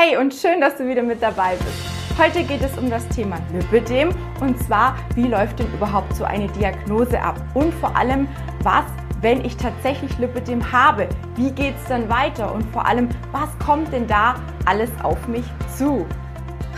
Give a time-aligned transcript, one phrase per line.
[0.00, 2.16] Hey und schön, dass du wieder mit dabei bist.
[2.16, 6.46] Heute geht es um das Thema Lipödem und zwar, wie läuft denn überhaupt so eine
[6.46, 8.28] Diagnose ab und vor allem,
[8.62, 8.84] was,
[9.22, 13.92] wenn ich tatsächlich Lipödem habe, wie geht es dann weiter und vor allem, was kommt
[13.92, 16.06] denn da alles auf mich zu?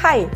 [0.02, 0.27] Hi,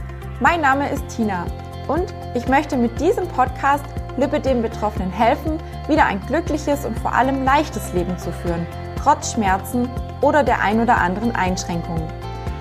[0.41, 1.47] mein Name ist Tina
[1.89, 3.87] und ich möchte mit diesem Podcast
[4.19, 5.59] Lipödem-Betroffenen helfen,
[5.89, 8.67] wieder ein glückliches und vor allem leichtes Leben zu führen,
[9.03, 9.89] trotz Schmerzen
[10.21, 12.13] oder der ein oder anderen Einschränkungen.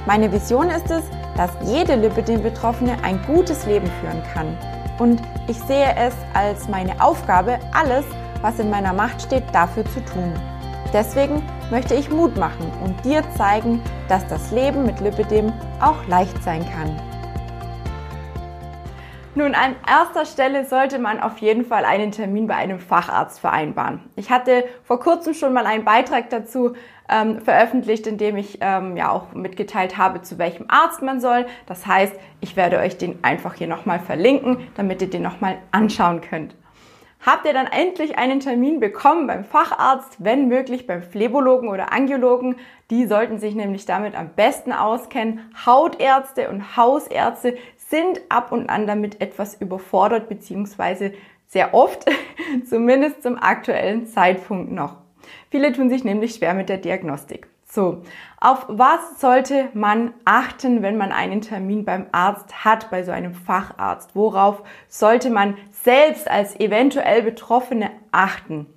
[0.06, 1.04] Meine Vision ist es,
[1.38, 4.58] dass jede Lipidem-Betroffene ein gutes Leben führen kann.
[5.00, 8.06] Und ich sehe es als meine Aufgabe, alles,
[8.42, 10.34] was in meiner Macht steht, dafür zu tun.
[10.92, 16.44] Deswegen möchte ich Mut machen und dir zeigen, dass das Leben mit Lipidem auch leicht
[16.44, 17.13] sein kann.
[19.36, 24.00] Nun, an erster Stelle sollte man auf jeden Fall einen Termin bei einem Facharzt vereinbaren.
[24.16, 26.76] Ich hatte vor kurzem schon mal einen Beitrag dazu
[27.10, 31.48] ähm, veröffentlicht, in dem ich ähm, ja auch mitgeteilt habe, zu welchem Arzt man soll.
[31.66, 36.22] Das heißt, ich werde euch den einfach hier nochmal verlinken, damit ihr den nochmal anschauen
[36.22, 36.56] könnt.
[37.26, 42.58] Habt ihr dann endlich einen Termin bekommen beim Facharzt, wenn möglich beim Phlebologen oder Angiologen?
[42.92, 45.40] Die sollten sich nämlich damit am besten auskennen.
[45.66, 47.56] Hautärzte und Hausärzte
[47.90, 51.14] sind ab und an damit etwas überfordert, beziehungsweise
[51.48, 52.06] sehr oft,
[52.70, 54.98] zumindest zum aktuellen Zeitpunkt noch.
[55.50, 57.48] Viele tun sich nämlich schwer mit der Diagnostik.
[57.74, 58.04] So,
[58.40, 63.34] auf was sollte man achten, wenn man einen Termin beim Arzt hat, bei so einem
[63.34, 64.16] Facharzt?
[64.16, 68.68] Worauf sollte man selbst als eventuell Betroffene achten?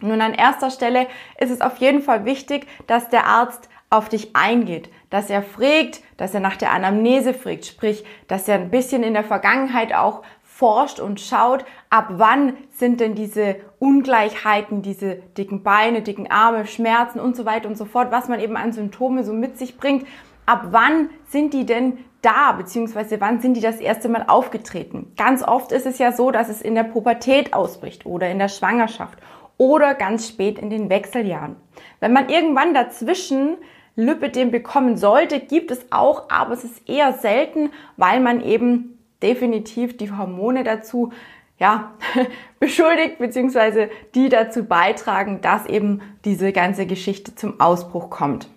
[0.00, 1.06] Nun, an erster Stelle
[1.38, 6.02] ist es auf jeden Fall wichtig, dass der Arzt auf dich eingeht, dass er fragt,
[6.16, 10.22] dass er nach der Anamnese fragt, sprich, dass er ein bisschen in der Vergangenheit auch
[10.42, 17.20] forscht und schaut, ab wann sind denn diese Ungleichheiten, diese dicken Beine, dicken Arme, Schmerzen
[17.20, 20.06] und so weiter und so fort, was man eben an Symptome so mit sich bringt,
[20.46, 25.12] ab wann sind die denn da, beziehungsweise wann sind die das erste Mal aufgetreten?
[25.16, 28.48] Ganz oft ist es ja so, dass es in der Pubertät ausbricht oder in der
[28.48, 29.18] Schwangerschaft
[29.58, 31.56] oder ganz spät in den Wechseljahren.
[32.00, 33.58] Wenn man irgendwann dazwischen
[33.96, 39.96] Lipidem bekommen sollte, gibt es auch, aber es ist eher selten, weil man eben definitiv
[39.96, 41.12] die Hormone dazu
[41.58, 41.94] ja,
[42.60, 48.48] beschuldigt, beziehungsweise die dazu beitragen, dass eben diese ganze Geschichte zum Ausbruch kommt.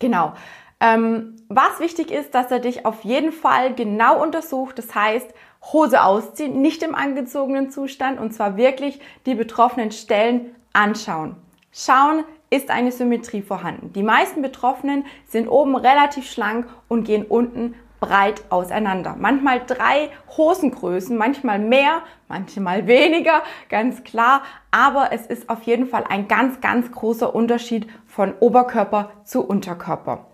[0.00, 0.32] Genau.
[0.80, 4.78] Ähm, was wichtig ist, dass er dich auf jeden Fall genau untersucht.
[4.78, 5.32] Das heißt,
[5.72, 11.36] Hose ausziehen, nicht im angezogenen Zustand und zwar wirklich die betroffenen Stellen anschauen.
[11.72, 13.92] Schauen, ist eine Symmetrie vorhanden.
[13.92, 19.16] Die meisten Betroffenen sind oben relativ schlank und gehen unten breit auseinander.
[19.18, 24.42] Manchmal drei Hosengrößen, manchmal mehr, manchmal weniger, ganz klar.
[24.70, 30.26] Aber es ist auf jeden Fall ein ganz, ganz großer Unterschied von Oberkörper zu Unterkörper.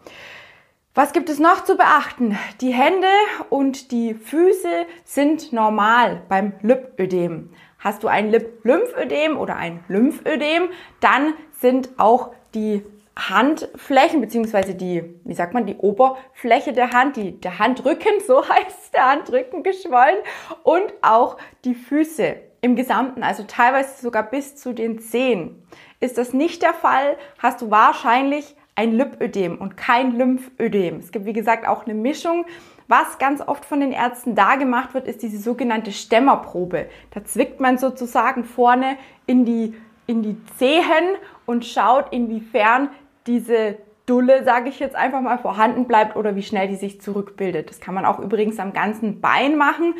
[0.94, 2.37] Was gibt es noch zu beachten?
[2.61, 3.09] Die Hände
[3.49, 7.55] und die Füße sind normal beim Lipödem.
[7.82, 10.69] Hast du ein Lip-Lymphödem oder ein Lymphödem,
[11.00, 12.84] dann sind auch die
[13.16, 18.94] Handflächen, beziehungsweise die, wie sagt man, die Oberfläche der Hand, die, der Handrücken, so heißt
[18.94, 20.19] der Handrücken geschwollen
[20.62, 25.66] und auch die Füße im Gesamten, also teilweise sogar bis zu den Zehen.
[25.99, 30.99] Ist das nicht der Fall, hast du wahrscheinlich ein Lipödem und kein Lymphödem.
[30.99, 32.47] Es gibt, wie gesagt, auch eine Mischung
[32.88, 36.87] was ganz oft von den Ärzten da gemacht wird, ist diese sogenannte Stämmerprobe.
[37.10, 39.75] Da zwickt man sozusagen vorne in die,
[40.06, 41.16] in die Zehen
[41.47, 42.91] und schaut, inwiefern
[43.26, 43.76] diese
[44.06, 47.70] Dulle, sage ich jetzt einfach mal, vorhanden bleibt oder wie schnell die sich zurückbildet.
[47.70, 49.94] Das kann man auch übrigens am ganzen Bein machen.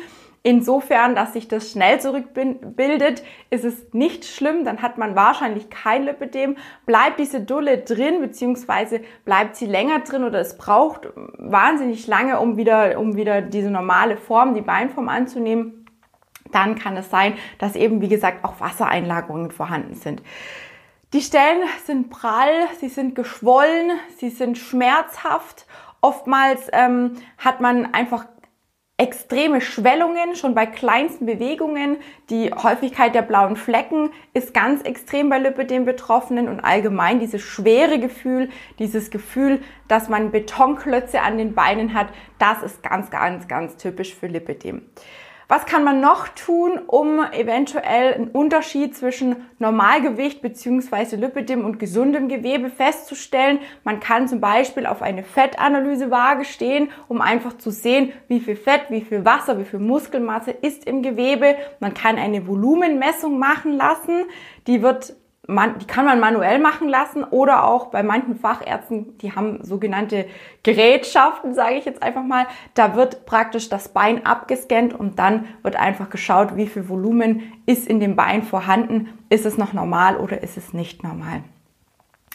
[0.45, 6.03] Insofern, dass sich das schnell zurückbildet, ist es nicht schlimm, dann hat man wahrscheinlich kein
[6.03, 6.57] Lipidem.
[6.85, 12.57] Bleibt diese Dulle drin, beziehungsweise bleibt sie länger drin oder es braucht wahnsinnig lange, um
[12.57, 15.85] wieder, um wieder diese normale Form, die Beinform anzunehmen,
[16.51, 20.21] dann kann es sein, dass eben, wie gesagt, auch Wassereinlagerungen vorhanden sind.
[21.13, 25.65] Die Stellen sind prall, sie sind geschwollen, sie sind schmerzhaft.
[26.01, 28.25] Oftmals ähm, hat man einfach
[29.03, 31.97] extreme Schwellungen, schon bei kleinsten Bewegungen.
[32.29, 37.99] Die Häufigkeit der blauen Flecken ist ganz extrem bei Lipidem Betroffenen und allgemein dieses schwere
[37.99, 42.07] Gefühl, dieses Gefühl, dass man Betonklötze an den Beinen hat,
[42.39, 44.83] das ist ganz, ganz, ganz typisch für Lipidem.
[45.47, 51.17] Was kann man noch tun, um eventuell einen Unterschied zwischen Normalgewicht bzw.
[51.17, 53.59] Lipidem und gesundem Gewebe festzustellen?
[53.83, 58.83] Man kann zum Beispiel auf eine Fettanalysewaage stehen, um einfach zu sehen, wie viel Fett,
[58.89, 61.55] wie viel Wasser, wie viel Muskelmasse ist im Gewebe.
[61.79, 64.25] Man kann eine Volumenmessung machen lassen.
[64.67, 65.13] Die wird
[65.47, 70.25] man, die kann man manuell machen lassen oder auch bei manchen Fachärzten, die haben sogenannte
[70.63, 72.45] Gerätschaften, sage ich jetzt einfach mal.
[72.75, 77.87] Da wird praktisch das Bein abgescannt und dann wird einfach geschaut, wie viel Volumen ist
[77.87, 79.09] in dem Bein vorhanden.
[79.29, 81.43] Ist es noch normal oder ist es nicht normal?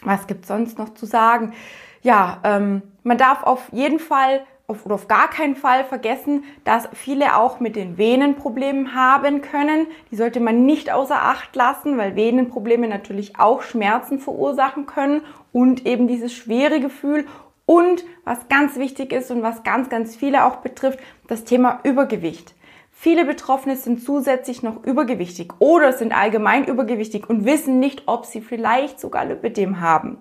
[0.03, 1.55] Was gibt's sonst noch zu sagen?
[2.03, 6.91] Ja, ähm, man darf auf jeden Fall auf, oder auf gar keinen Fall vergessen, dass
[6.93, 9.87] viele auch mit den Venenproblemen haben können.
[10.11, 15.23] Die sollte man nicht außer Acht lassen, weil Venenprobleme natürlich auch Schmerzen verursachen können
[15.53, 17.25] und eben dieses schwere Gefühl.
[17.65, 20.99] Und was ganz wichtig ist und was ganz, ganz viele auch betrifft,
[21.29, 22.55] das Thema Übergewicht.
[22.93, 28.43] Viele Betroffene sind zusätzlich noch übergewichtig oder sind allgemein übergewichtig und wissen nicht, ob sie
[28.43, 30.19] vielleicht sogar Lipidem haben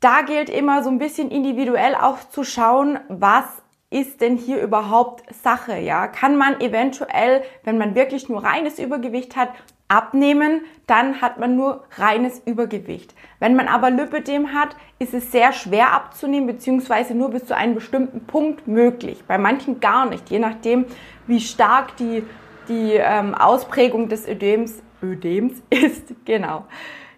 [0.00, 3.44] da gilt immer so ein bisschen individuell auch zu schauen, was
[3.90, 6.08] ist denn hier überhaupt Sache, ja?
[6.08, 9.50] Kann man eventuell, wenn man wirklich nur reines Übergewicht hat,
[9.88, 13.14] abnehmen, dann hat man nur reines Übergewicht.
[13.40, 17.74] Wenn man aber Lipödem hat, ist es sehr schwer abzunehmen, beziehungsweise nur bis zu einem
[17.74, 19.24] bestimmten Punkt möglich.
[19.26, 20.84] Bei manchen gar nicht, je nachdem,
[21.26, 22.22] wie stark die,
[22.68, 26.12] die ähm, Ausprägung des Ödems, Ödems ist.
[26.26, 26.66] Genau.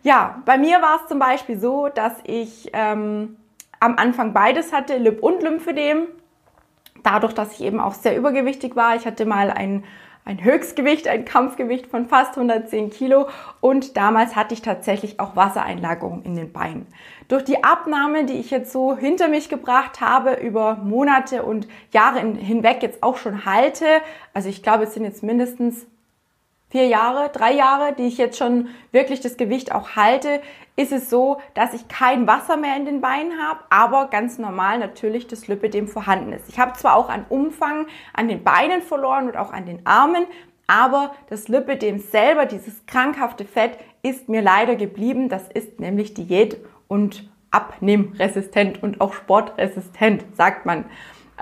[0.03, 3.37] Ja, bei mir war es zum Beispiel so, dass ich ähm,
[3.81, 6.07] am Anfang beides hatte, Lip- und Lymphedem.
[7.03, 8.97] Dadurch, dass ich eben auch sehr übergewichtig war.
[8.97, 9.85] Ich hatte mal ein,
[10.25, 13.29] ein Höchstgewicht, ein Kampfgewicht von fast 110 Kilo
[13.61, 16.87] und damals hatte ich tatsächlich auch Wassereinlagerungen in den Beinen.
[17.29, 22.21] Durch die Abnahme, die ich jetzt so hinter mich gebracht habe, über Monate und Jahre
[22.21, 23.87] hinweg jetzt auch schon halte,
[24.35, 25.87] also ich glaube, es sind jetzt mindestens
[26.71, 30.41] vier Jahre, drei Jahre, die ich jetzt schon wirklich das Gewicht auch halte,
[30.77, 34.79] ist es so, dass ich kein Wasser mehr in den Beinen habe, aber ganz normal
[34.79, 36.49] natürlich das Lipidem vorhanden ist.
[36.49, 40.25] Ich habe zwar auch an Umfang an den Beinen verloren und auch an den Armen,
[40.67, 45.29] aber das Lipidem selber, dieses krankhafte Fett, ist mir leider geblieben.
[45.29, 50.85] Das ist nämlich Diät und abnehmresistent und auch sportresistent, sagt man.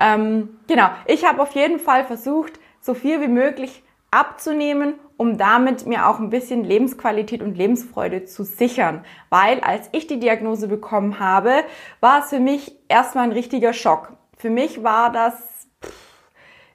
[0.01, 5.85] Ähm, genau, ich habe auf jeden Fall versucht, so viel wie möglich abzunehmen um damit
[5.85, 9.05] mir auch ein bisschen Lebensqualität und Lebensfreude zu sichern.
[9.31, 11.65] Weil als ich die Diagnose bekommen habe,
[12.01, 14.13] war es für mich erstmal ein richtiger Schock.
[14.37, 15.67] Für mich war das,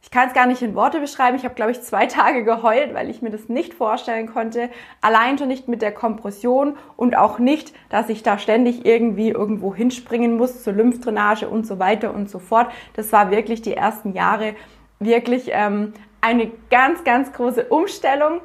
[0.02, 2.94] ich kann es gar nicht in Worte beschreiben, ich habe, glaube ich, zwei Tage geheult,
[2.94, 4.70] weil ich mir das nicht vorstellen konnte.
[5.00, 9.74] Allein schon nicht mit der Kompression und auch nicht, dass ich da ständig irgendwie irgendwo
[9.74, 12.70] hinspringen muss zur Lymphdrainage und so weiter und so fort.
[12.94, 14.54] Das war wirklich die ersten Jahre
[15.00, 18.40] wirklich ähm, eine ganz, ganz große Umstellung.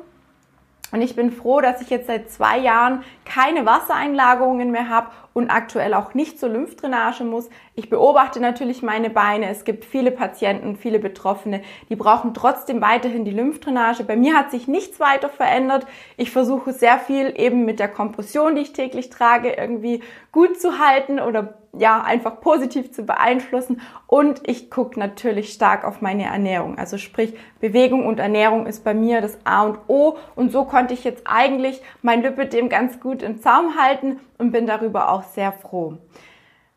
[0.91, 5.51] Und ich bin froh, dass ich jetzt seit zwei Jahren keine Wassereinlagerungen mehr habe und
[5.51, 7.49] aktuell auch nicht zur Lymphdrainage muss.
[7.75, 9.49] Ich beobachte natürlich meine Beine.
[9.51, 14.05] Es gibt viele Patienten, viele Betroffene, die brauchen trotzdem weiterhin die Lymphdrainage.
[14.05, 15.87] Bei mir hat sich nichts weiter verändert.
[16.17, 20.03] Ich versuche sehr viel eben mit der Kompression, die ich täglich trage, irgendwie
[20.33, 23.81] gut zu halten oder ja, einfach positiv zu beeinflussen.
[24.07, 26.79] Und ich gucke natürlich stark auf meine Ernährung.
[26.79, 30.17] Also sprich, Bewegung und Ernährung ist bei mir das A und O.
[30.35, 34.67] Und so konnte ich jetzt eigentlich mein Lipidem ganz gut im Zaum halten und bin
[34.67, 35.99] darüber auch sehr froh.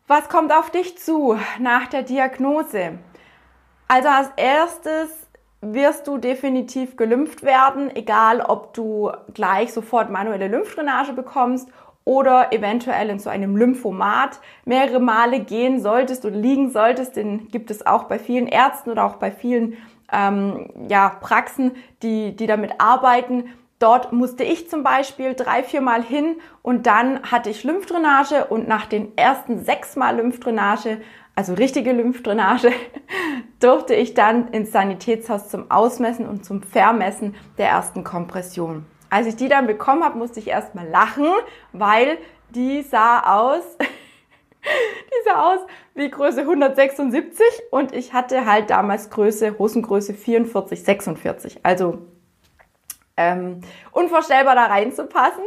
[0.06, 2.98] Was kommt auf dich zu nach der Diagnose?
[3.88, 5.10] Also als erstes
[5.60, 11.68] wirst du definitiv gelümpft werden, egal ob du gleich sofort manuelle Lymphdrainage bekommst
[12.04, 17.70] oder eventuell in so einem Lymphomat mehrere Male gehen solltest oder liegen solltest, den gibt
[17.70, 19.76] es auch bei vielen Ärzten oder auch bei vielen
[20.12, 23.50] ähm, ja, Praxen, die, die damit arbeiten.
[23.82, 28.68] Dort musste ich zum Beispiel drei, vier Mal hin und dann hatte ich Lymphdrainage und
[28.68, 31.00] nach den ersten sechs Mal Lymphdrainage,
[31.34, 32.70] also richtige Lymphdrainage,
[33.58, 38.86] durfte ich dann ins Sanitätshaus zum Ausmessen und zum Vermessen der ersten Kompression.
[39.10, 41.26] Als ich die dann bekommen habe, musste ich erstmal lachen,
[41.72, 42.18] weil
[42.50, 45.60] die sah aus, die sah aus
[45.96, 51.60] wie Größe 176 und ich hatte halt damals Größe, Hosengröße 44, 46.
[51.64, 51.98] Also
[53.16, 55.44] ähm, unvorstellbar da reinzupassen.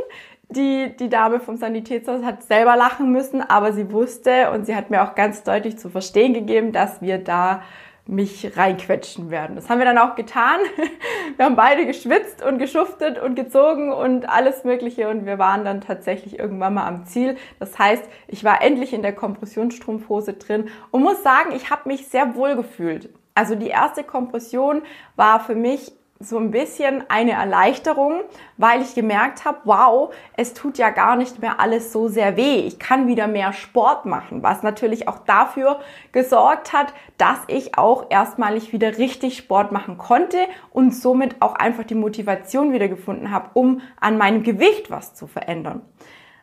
[0.50, 4.92] Die, die Dame vom Sanitätshaus hat selber lachen müssen, aber sie wusste und sie hat
[4.92, 7.64] mir auch ganz deutlich zu verstehen gegeben, dass wir da
[8.08, 9.56] mich reinquetschen werden.
[9.56, 10.60] Das haben wir dann auch getan.
[11.38, 15.82] Wir haben beide geschwitzt und geschuftet und gezogen und alles Mögliche und wir waren dann
[15.82, 17.36] tatsächlich irgendwann mal am Ziel.
[17.60, 22.08] Das heißt, ich war endlich in der Kompressionsstrumpfhose drin und muss sagen, ich habe mich
[22.08, 23.10] sehr wohl gefühlt.
[23.34, 24.84] Also die erste Kompression
[25.18, 25.92] war für mich
[26.28, 28.22] so ein bisschen eine Erleichterung,
[28.58, 32.60] weil ich gemerkt habe, wow, es tut ja gar nicht mehr alles so sehr weh.
[32.60, 35.80] Ich kann wieder mehr Sport machen, was natürlich auch dafür
[36.12, 40.38] gesorgt hat, dass ich auch erstmalig wieder richtig Sport machen konnte
[40.72, 45.28] und somit auch einfach die Motivation wieder gefunden habe, um an meinem Gewicht was zu
[45.28, 45.82] verändern.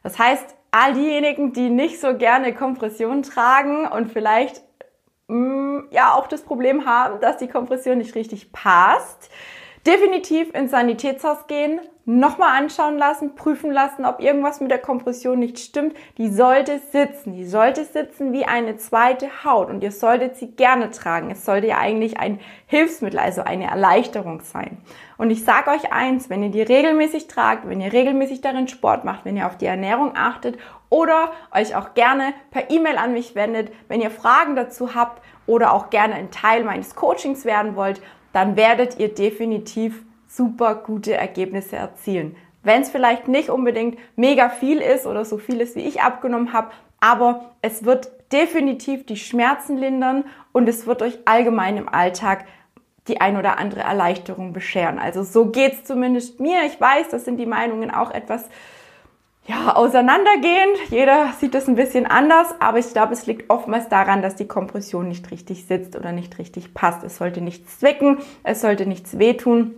[0.03, 4.63] Das heißt, all diejenigen, die nicht so gerne Kompression tragen und vielleicht
[5.29, 9.31] mm, ja auch das Problem haben, dass die Kompression nicht richtig passt,
[9.87, 15.59] definitiv ins Sanitätshaus gehen, nochmal anschauen lassen, prüfen lassen, ob irgendwas mit der Kompression nicht
[15.59, 15.97] stimmt.
[16.19, 17.33] Die sollte sitzen.
[17.33, 21.31] Die sollte sitzen wie eine zweite Haut und ihr solltet sie gerne tragen.
[21.31, 24.79] Es sollte ja eigentlich ein Hilfsmittel, also eine Erleichterung sein.
[25.17, 29.05] Und ich sage euch eins, wenn ihr die regelmäßig tragt, wenn ihr regelmäßig darin Sport
[29.05, 30.59] macht, wenn ihr auf die Ernährung achtet
[30.91, 35.73] oder euch auch gerne per E-Mail an mich wendet, wenn ihr Fragen dazu habt oder
[35.73, 41.77] auch gerne ein Teil meines Coachings werden wollt, dann werdet ihr definitiv super gute Ergebnisse
[41.77, 42.37] erzielen.
[42.63, 46.53] Wenn es vielleicht nicht unbedingt mega viel ist oder so viel ist, wie ich abgenommen
[46.53, 46.71] habe,
[47.01, 52.47] aber es wird definitiv die Schmerzen lindern und es wird euch allgemein im Alltag
[53.09, 54.99] die ein oder andere Erleichterung bescheren.
[54.99, 56.65] Also so geht's zumindest mir.
[56.65, 58.49] Ich weiß, das sind die Meinungen auch etwas
[59.47, 60.91] ja, auseinandergehend.
[60.91, 64.47] Jeder sieht das ein bisschen anders, aber ich glaube, es liegt oftmals daran, dass die
[64.47, 67.03] Kompression nicht richtig sitzt oder nicht richtig passt.
[67.03, 69.75] Es sollte nichts zwicken, es sollte nichts wehtun.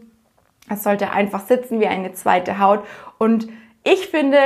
[0.68, 2.84] Es sollte einfach sitzen wie eine zweite Haut.
[3.18, 3.48] Und
[3.84, 4.38] ich finde,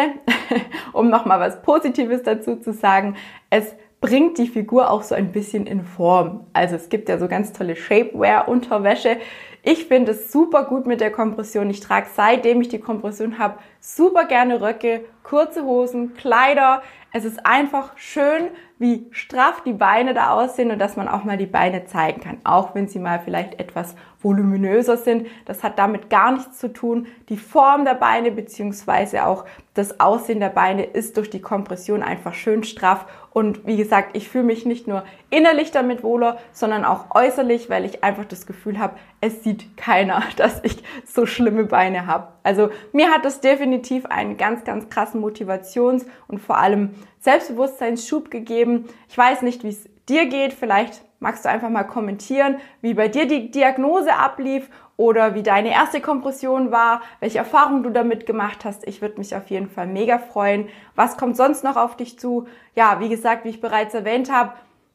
[0.93, 3.17] um nochmal was Positives dazu zu sagen,
[3.51, 6.47] es bringt die Figur auch so ein bisschen in Form.
[6.53, 9.19] Also es gibt ja so ganz tolle Shapewear-Unterwäsche.
[9.63, 11.69] Ich finde es super gut mit der Kompression.
[11.71, 16.83] Ich trage seitdem ich die Kompression habe super gerne Röcke, kurze Hosen, Kleider.
[17.13, 18.49] Es ist einfach schön,
[18.79, 22.39] wie straff die Beine da aussehen und dass man auch mal die Beine zeigen kann,
[22.45, 25.27] auch wenn sie mal vielleicht etwas voluminöser sind.
[25.47, 27.07] Das hat damit gar nichts zu tun.
[27.29, 32.35] Die Form der Beine beziehungsweise auch das Aussehen der Beine ist durch die Kompression einfach
[32.35, 33.07] schön straff.
[33.39, 37.85] Und wie gesagt, ich fühle mich nicht nur innerlich damit wohler, sondern auch äußerlich, weil
[37.85, 42.33] ich einfach das Gefühl habe, es sieht keiner, dass ich so schlimme Beine habe.
[42.43, 48.87] Also mir hat das definitiv einen ganz, ganz krassen Motivations- und vor allem Selbstbewusstseinsschub gegeben.
[49.09, 50.53] Ich weiß nicht, wie es dir geht.
[50.53, 54.69] Vielleicht magst du einfach mal kommentieren, wie bei dir die Diagnose ablief
[54.99, 58.87] oder wie deine erste Kompression war, welche Erfahrungen du damit gemacht hast.
[58.87, 60.69] Ich würde mich auf jeden Fall mega freuen.
[60.97, 62.49] Was kommt sonst noch auf dich zu?
[62.75, 64.53] Ja, wie gesagt, wie ich bereits erwähnt habe,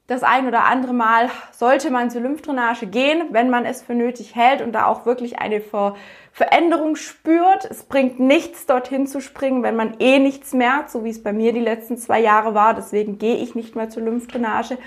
[0.08, 4.36] das ein oder andere Mal sollte man zur Lymphdrainage gehen, wenn man es für nötig
[4.36, 5.96] hält und da auch wirklich eine Ver
[6.34, 7.64] Veränderung spürt.
[7.70, 11.32] Es bringt nichts, dorthin zu springen, wenn man eh nichts merkt, so wie es bei
[11.32, 12.74] mir die letzten zwei Jahre war.
[12.74, 14.80] Deswegen gehe ich nicht mehr zur Lymphdrainage.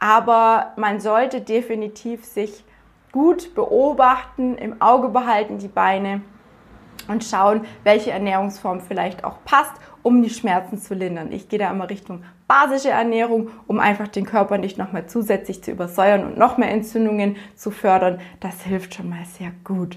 [0.00, 2.64] Aber man sollte definitiv sich
[3.16, 6.20] gut beobachten, im Auge behalten die Beine
[7.08, 11.32] und schauen, welche Ernährungsform vielleicht auch passt, um die Schmerzen zu lindern.
[11.32, 15.70] Ich gehe da immer Richtung basische Ernährung, um einfach den Körper nicht nochmal zusätzlich zu
[15.70, 18.20] übersäuern und noch mehr Entzündungen zu fördern.
[18.40, 19.96] Das hilft schon mal sehr gut.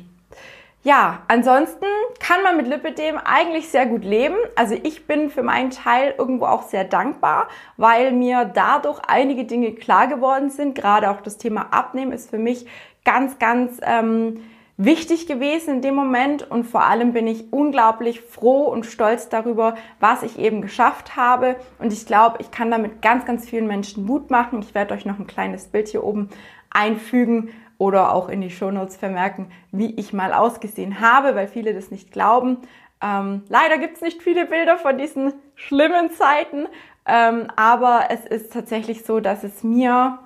[0.83, 1.85] Ja, ansonsten
[2.19, 4.35] kann man mit Lipidem eigentlich sehr gut leben.
[4.55, 9.73] Also ich bin für meinen Teil irgendwo auch sehr dankbar, weil mir dadurch einige Dinge
[9.73, 10.75] klar geworden sind.
[10.75, 12.65] Gerade auch das Thema Abnehmen ist für mich
[13.03, 14.41] ganz, ganz ähm,
[14.77, 19.75] wichtig gewesen in dem Moment und vor allem bin ich unglaublich froh und stolz darüber,
[19.99, 24.05] was ich eben geschafft habe und ich glaube, ich kann damit ganz, ganz vielen Menschen
[24.05, 24.61] Mut machen.
[24.61, 26.29] Ich werde euch noch ein kleines Bild hier oben
[26.69, 31.89] einfügen oder auch in die Shownotes vermerken, wie ich mal ausgesehen habe, weil viele das
[31.89, 32.57] nicht glauben.
[33.01, 36.67] Ähm, leider gibt es nicht viele Bilder von diesen schlimmen Zeiten,
[37.07, 40.19] ähm, aber es ist tatsächlich so, dass es mir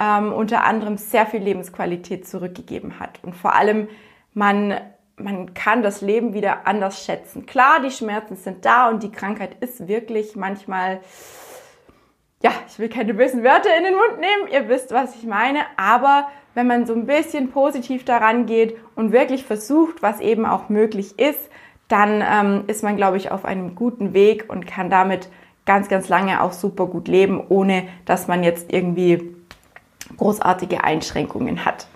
[0.00, 3.20] ähm, unter anderem sehr viel Lebensqualität zurückgegeben hat.
[3.22, 3.88] Und vor allem,
[4.32, 4.74] man,
[5.16, 7.44] man kann das Leben wieder anders schätzen.
[7.44, 11.00] Klar, die Schmerzen sind da und die Krankheit ist wirklich manchmal,
[12.42, 15.60] ja, ich will keine bösen Wörter in den Mund nehmen, ihr wisst, was ich meine,
[15.76, 20.68] aber wenn man so ein bisschen positiv daran geht und wirklich versucht, was eben auch
[20.68, 21.50] möglich ist,
[21.88, 25.28] dann ähm, ist man, glaube ich, auf einem guten Weg und kann damit
[25.66, 29.34] ganz, ganz lange auch super gut leben, ohne dass man jetzt irgendwie
[30.16, 31.86] großartige Einschränkungen hat.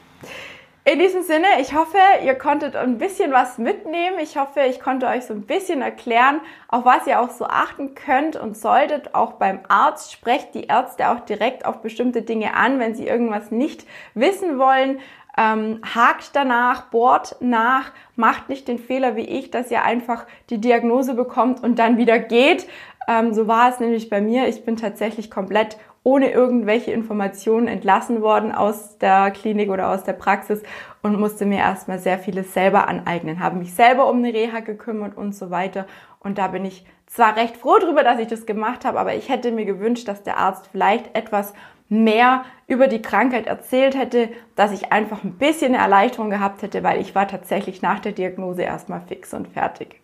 [0.91, 4.19] In diesem Sinne, ich hoffe, ihr konntet ein bisschen was mitnehmen.
[4.23, 7.95] Ich hoffe, ich konnte euch so ein bisschen erklären, auf was ihr auch so achten
[7.95, 9.15] könnt und solltet.
[9.15, 13.51] Auch beim Arzt sprecht die Ärzte auch direkt auf bestimmte Dinge an, wenn sie irgendwas
[13.51, 15.01] nicht wissen wollen.
[15.37, 20.59] Ähm, hakt danach, bohrt nach, macht nicht den Fehler wie ich, dass ihr einfach die
[20.59, 22.67] Diagnose bekommt und dann wieder geht.
[23.09, 24.47] Ähm, so war es nämlich bei mir.
[24.47, 30.13] Ich bin tatsächlich komplett ohne irgendwelche Informationen entlassen worden aus der Klinik oder aus der
[30.13, 30.63] Praxis
[31.03, 35.17] und musste mir erstmal sehr vieles selber aneignen, habe mich selber um eine Reha gekümmert
[35.17, 35.87] und so weiter.
[36.21, 39.29] Und da bin ich zwar recht froh darüber, dass ich das gemacht habe, aber ich
[39.29, 41.53] hätte mir gewünscht, dass der Arzt vielleicht etwas
[41.89, 46.83] mehr über die Krankheit erzählt hätte, dass ich einfach ein bisschen eine Erleichterung gehabt hätte,
[46.83, 50.01] weil ich war tatsächlich nach der Diagnose erstmal fix und fertig.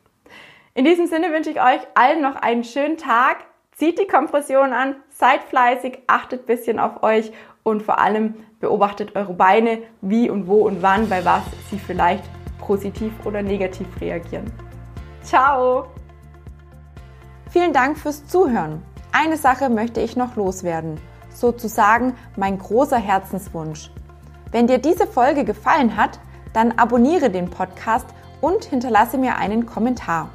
[0.76, 3.44] In diesem Sinne wünsche ich euch allen noch einen schönen Tag.
[3.76, 9.14] Zieht die Kompression an, seid fleißig, achtet ein bisschen auf euch und vor allem beobachtet
[9.14, 12.24] eure Beine, wie und wo und wann, bei was sie vielleicht
[12.58, 14.52] positiv oder negativ reagieren.
[15.22, 15.86] Ciao!
[17.50, 18.82] Vielen Dank fürs Zuhören.
[19.12, 20.98] Eine Sache möchte ich noch loswerden
[21.34, 23.90] sozusagen mein großer Herzenswunsch.
[24.50, 26.18] Wenn dir diese Folge gefallen hat,
[26.52, 28.06] dann abonniere den Podcast
[28.40, 30.30] und hinterlasse mir einen Kommentar.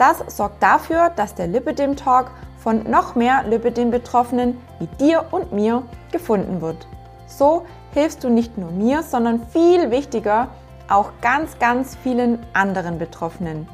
[0.00, 5.82] Das sorgt dafür, dass der Lipidem Talk von noch mehr Lipidem-Betroffenen wie dir und mir
[6.10, 6.88] gefunden wird.
[7.26, 10.48] So hilfst du nicht nur mir, sondern viel wichtiger
[10.88, 13.68] auch ganz, ganz vielen anderen Betroffenen.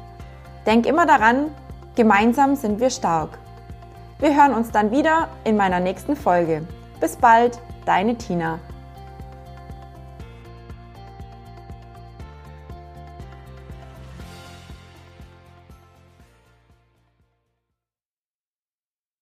[0.65, 1.45] Denk immer daran,
[1.95, 3.29] gemeinsam sind wir stark.
[4.19, 6.67] Wir hören uns dann wieder in meiner nächsten Folge.
[6.99, 8.59] Bis bald, deine Tina.